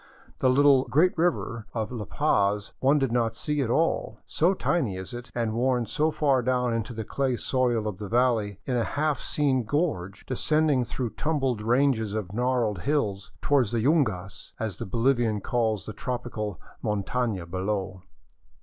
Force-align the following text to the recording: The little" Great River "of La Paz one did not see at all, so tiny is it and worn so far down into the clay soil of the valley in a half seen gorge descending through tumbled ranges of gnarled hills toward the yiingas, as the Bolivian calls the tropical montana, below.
The 0.39 0.49
little" 0.49 0.85
Great 0.89 1.15
River 1.15 1.67
"of 1.75 1.91
La 1.91 2.05
Paz 2.05 2.73
one 2.79 2.97
did 2.97 3.11
not 3.11 3.35
see 3.35 3.61
at 3.61 3.69
all, 3.69 4.17
so 4.25 4.55
tiny 4.55 4.97
is 4.97 5.13
it 5.13 5.29
and 5.35 5.53
worn 5.53 5.85
so 5.85 6.09
far 6.09 6.41
down 6.41 6.73
into 6.73 6.91
the 6.91 7.03
clay 7.03 7.35
soil 7.37 7.87
of 7.87 7.99
the 7.99 8.07
valley 8.09 8.57
in 8.65 8.75
a 8.75 8.83
half 8.83 9.21
seen 9.21 9.63
gorge 9.63 10.25
descending 10.25 10.83
through 10.83 11.11
tumbled 11.11 11.61
ranges 11.61 12.15
of 12.15 12.33
gnarled 12.33 12.79
hills 12.81 13.31
toward 13.41 13.67
the 13.67 13.83
yiingas, 13.83 14.53
as 14.59 14.79
the 14.79 14.87
Bolivian 14.87 15.39
calls 15.39 15.85
the 15.85 15.93
tropical 15.93 16.59
montana, 16.81 17.45
below. 17.45 18.01